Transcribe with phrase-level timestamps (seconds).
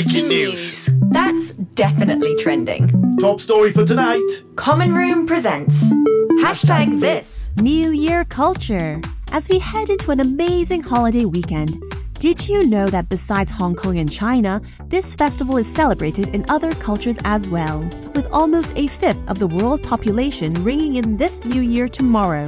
[0.00, 0.88] Breaking news.
[1.10, 3.16] That's definitely trending.
[3.18, 4.44] Top story for tonight.
[4.54, 5.92] Common Room presents
[6.40, 7.50] hashtag this.
[7.56, 9.00] New Year culture.
[9.32, 11.82] As we head into an amazing holiday weekend,
[12.20, 16.72] did you know that besides Hong Kong and China, this festival is celebrated in other
[16.74, 17.80] cultures as well,
[18.14, 22.46] with almost a fifth of the world population ringing in this new year tomorrow?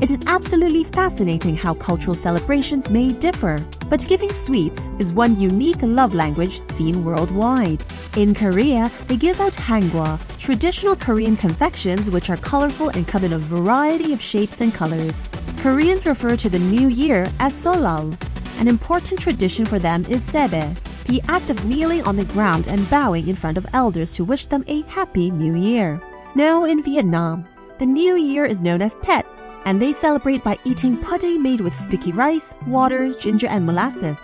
[0.00, 3.58] It is absolutely fascinating how cultural celebrations may differ,
[3.90, 7.84] but giving sweets is one unique love language seen worldwide.
[8.16, 13.34] In Korea, they give out hangwa, traditional Korean confections which are colorful and come in
[13.34, 15.28] a variety of shapes and colors.
[15.58, 18.16] Koreans refer to the new year as Seollal.
[18.58, 20.74] An important tradition for them is sebae,
[21.08, 24.46] the act of kneeling on the ground and bowing in front of elders to wish
[24.46, 26.00] them a happy new year.
[26.34, 29.26] Now in Vietnam, the new year is known as Tet,
[29.64, 34.16] and they celebrate by eating pudding made with sticky rice, water, ginger, and molasses.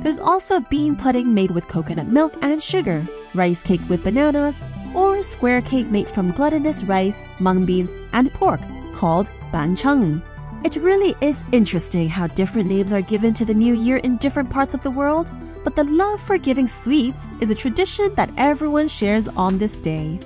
[0.00, 4.62] There's also bean pudding made with coconut milk and sugar, rice cake with bananas,
[4.94, 8.60] or a square cake made from glutinous rice, mung beans, and pork
[8.92, 10.22] called banh chung.
[10.64, 14.50] It really is interesting how different names are given to the new year in different
[14.50, 15.30] parts of the world,
[15.62, 20.18] but the love for giving sweets is a tradition that everyone shares on this day.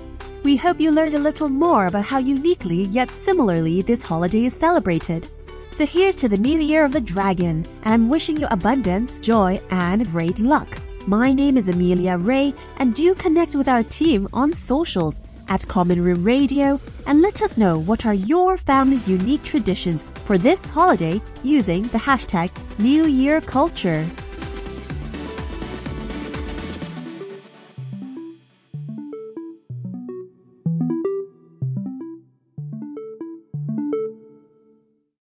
[0.43, 4.53] We hope you learned a little more about how uniquely yet similarly this holiday is
[4.53, 5.29] celebrated.
[5.71, 9.61] So here's to the new year of the dragon, and I'm wishing you abundance, joy,
[9.69, 10.81] and great luck.
[11.07, 16.03] My name is Amelia Rae, and do connect with our team on socials at Common
[16.03, 16.77] Room Radio
[17.07, 21.97] and let us know what are your family's unique traditions for this holiday using the
[21.97, 24.05] hashtag New Year Culture.